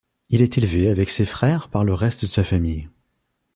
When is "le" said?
1.83-1.93